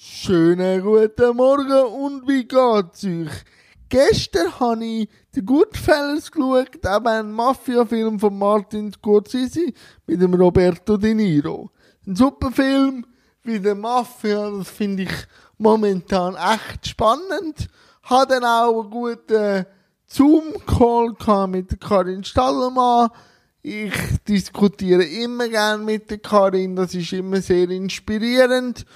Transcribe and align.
Schönen 0.00 0.80
guten 0.80 1.36
Morgen 1.36 1.86
und 1.86 2.28
wie 2.28 2.44
geht's 2.44 3.02
euch? 3.02 3.32
Gestern 3.88 4.60
habe 4.60 4.84
ich 4.84 5.08
den 5.34 5.44
Goodfellas 5.44 6.30
geschaut, 6.30 6.76
eben 6.76 7.06
einen 7.08 7.32
Mafia-Film 7.32 8.20
von 8.20 8.38
Martin 8.38 8.92
Scorsese 8.92 9.72
mit 10.06 10.22
dem 10.22 10.34
Roberto 10.34 10.96
De 10.96 11.12
Niro. 11.12 11.72
Ein 12.06 12.14
super 12.14 12.52
Film 12.52 13.06
wie 13.42 13.58
der 13.58 13.74
Mafia, 13.74 14.48
das 14.50 14.68
finde 14.68 15.02
ich 15.02 15.12
momentan 15.56 16.36
echt 16.36 16.86
spannend. 16.86 17.66
Habe 18.04 18.34
dann 18.34 18.44
auch 18.44 18.82
einen 18.82 18.90
guten 18.90 19.66
Zoom-Call 20.06 21.48
mit 21.48 21.80
Karin 21.80 22.22
Stallermann. 22.22 23.10
Ich 23.62 23.92
diskutiere 24.28 25.02
immer 25.02 25.48
gern 25.48 25.84
mit 25.84 26.08
der 26.08 26.18
Karin, 26.18 26.76
das 26.76 26.94
ist 26.94 27.12
immer 27.12 27.40
sehr 27.40 27.68
inspirierend. 27.68 28.86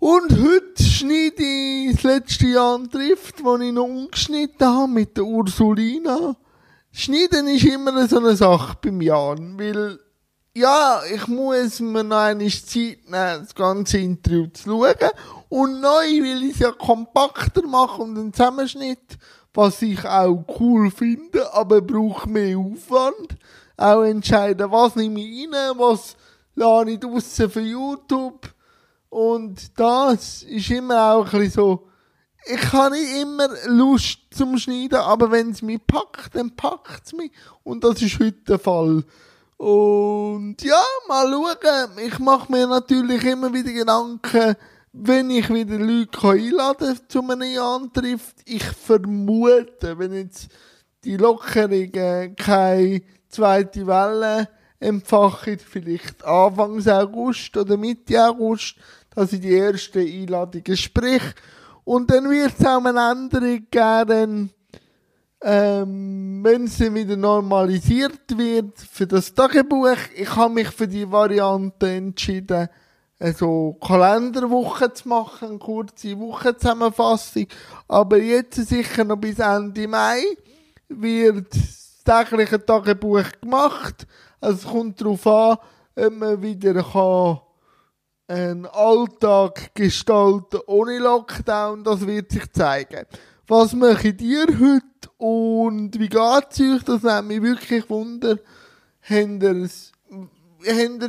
Und 0.00 0.32
heute 0.32 0.82
schneide 0.82 1.42
ich 1.42 1.92
das 1.92 2.04
letzte 2.04 2.46
Jahr 2.46 2.82
trifft, 2.88 3.44
wo 3.44 3.58
ich 3.58 3.70
noch 3.70 3.84
umgeschnitten 3.84 4.66
habe 4.66 4.90
mit 4.90 5.14
der 5.14 5.24
Ursulina. 5.24 6.34
Schneiden 6.90 7.48
ist 7.48 7.66
immer 7.66 8.08
so 8.08 8.16
eine 8.16 8.34
Sache 8.34 8.78
beim 8.80 9.02
Jan, 9.02 9.58
weil, 9.58 9.98
ja, 10.56 11.02
ich 11.14 11.26
muss 11.26 11.80
mir 11.80 12.02
noch 12.02 12.16
eine 12.16 12.48
Zeit 12.48 13.10
nehmen, 13.10 13.40
das 13.40 13.54
ganze 13.54 13.98
Interview 13.98 14.46
zu 14.46 14.70
schauen. 14.70 15.10
Und 15.50 15.82
neu 15.82 16.06
will 16.06 16.44
ich 16.44 16.54
es 16.54 16.60
ja 16.60 16.72
kompakter 16.72 17.66
machen 17.66 18.04
und 18.04 18.18
einen 18.18 18.32
Zusammenschnitt, 18.32 19.18
was 19.52 19.82
ich 19.82 20.02
auch 20.06 20.46
cool 20.58 20.90
finde, 20.90 21.52
aber 21.52 21.82
braucht 21.82 22.26
mehr 22.26 22.56
Aufwand. 22.56 23.36
Auch 23.76 24.04
entscheiden, 24.04 24.72
was 24.72 24.96
nehme 24.96 25.20
ich 25.20 25.46
rein, 25.46 25.76
was 25.76 26.16
lade 26.54 26.92
ich 26.92 27.00
draussen 27.00 27.50
für 27.50 27.60
YouTube 27.60 28.48
und 29.10 29.78
das 29.78 30.44
ist 30.44 30.70
immer 30.70 31.12
auch 31.12 31.26
ein 31.26 31.40
bisschen 31.40 31.50
so, 31.50 31.88
ich 32.46 32.72
habe 32.72 32.94
nicht 32.96 33.20
immer 33.20 33.48
Lust 33.66 34.20
zum 34.30 34.56
Schneiden, 34.56 34.98
aber 34.98 35.30
wenn 35.30 35.50
es 35.50 35.62
mich 35.62 35.84
packt, 35.86 36.34
dann 36.34 36.56
packt 36.56 37.06
es 37.06 37.12
mich. 37.12 37.30
Und 37.64 37.84
das 37.84 38.00
ist 38.00 38.18
heute 38.18 38.38
der 38.48 38.58
Fall. 38.58 39.04
Und 39.58 40.56
ja, 40.62 40.82
mal 41.06 41.30
schauen. 41.30 41.90
Ich 41.98 42.18
mache 42.18 42.50
mir 42.50 42.66
natürlich 42.66 43.22
immer 43.24 43.52
wieder 43.52 43.72
Gedanken, 43.72 44.56
wenn 44.92 45.30
ich 45.30 45.52
wieder 45.52 45.78
Leute 45.78 46.28
einladen 46.28 46.96
kann 46.96 47.08
zu 47.08 47.20
einem 47.28 47.62
Antriff. 47.62 48.34
Ich 48.46 48.64
vermute, 48.64 49.98
wenn 49.98 50.14
jetzt 50.14 50.48
die 51.04 51.16
Lockerungen 51.16 52.36
keine 52.36 53.02
zweite 53.28 53.86
Welle 53.86 54.48
empfachen, 54.78 55.58
vielleicht 55.58 56.24
Anfang 56.24 56.86
August 56.88 57.54
oder 57.56 57.76
Mitte 57.76 58.24
August, 58.24 58.76
dass 59.14 59.32
ich 59.32 59.40
die 59.40 59.56
ersten 59.56 60.00
Einladungen 60.00 60.76
sprich. 60.76 61.22
Und 61.84 62.10
dann 62.10 62.30
wird 62.30 62.54
es 62.58 62.66
auch 62.66 62.84
eine 62.84 63.10
Änderung 63.10 63.66
geben, 63.70 64.50
ähm, 65.42 66.40
wenn 66.44 66.66
sie 66.66 66.94
wieder 66.94 67.16
normalisiert 67.16 68.36
wird 68.36 68.78
für 68.78 69.06
das 69.06 69.34
Tagebuch. 69.34 69.96
Ich 70.14 70.36
habe 70.36 70.54
mich 70.54 70.68
für 70.68 70.86
die 70.86 71.10
Variante 71.10 71.90
entschieden, 71.90 72.68
also 73.18 73.76
Kalenderwoche 73.84 74.92
zu 74.92 75.08
machen, 75.08 75.48
eine 75.48 75.58
kurze 75.58 76.18
Wochenzusammenfassung. 76.18 77.46
Aber 77.88 78.18
jetzt 78.18 78.66
sicher 78.66 79.04
noch 79.04 79.16
bis 79.16 79.38
Ende 79.38 79.88
Mai 79.88 80.22
wird 80.88 81.54
das 81.54 82.02
tägliche 82.04 82.64
Tagebuch 82.64 83.24
gemacht. 83.40 84.06
Also 84.40 84.58
es 84.58 84.72
kommt 84.72 85.00
darauf 85.00 85.26
an, 85.26 85.58
ob 85.96 86.12
man 86.12 86.42
wieder 86.42 86.82
kann 86.82 87.40
einen 88.30 88.66
Alltag 88.66 89.74
gestalten 89.74 90.60
ohne 90.66 90.98
Lockdown, 90.98 91.82
das 91.82 92.06
wird 92.06 92.30
sich 92.30 92.50
zeigen. 92.52 93.04
Was 93.48 93.72
macht 93.72 94.22
ihr 94.22 94.46
heute 94.46 95.10
und 95.18 95.98
wie 95.98 96.08
geht's 96.08 96.60
euch? 96.60 96.82
Das 96.84 97.02
nimmt 97.02 97.26
mich 97.26 97.42
wirklich 97.42 97.90
Wunder. 97.90 98.38
Habt 99.02 99.42
ihr, 99.42 99.68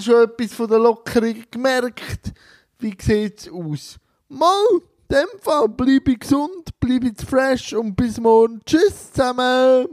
schon 0.00 0.22
etwas 0.22 0.54
von 0.54 0.68
der 0.68 0.78
Lockerung 0.78 1.42
gemerkt? 1.50 2.32
Wie 2.78 2.96
sieht's 3.00 3.50
aus? 3.50 3.96
Mal, 4.28 4.66
in 5.08 5.16
dem 5.16 5.40
Fall, 5.40 5.68
bleibe 5.68 6.16
gesund, 6.16 6.78
bleibe 6.78 7.12
fresh 7.26 7.72
und 7.72 7.96
bis 7.96 8.20
morgen. 8.20 8.60
Tschüss 8.64 9.10
zusammen! 9.12 9.88